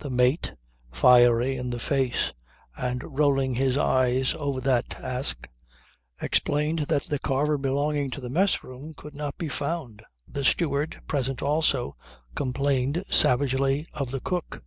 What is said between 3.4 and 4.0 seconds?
his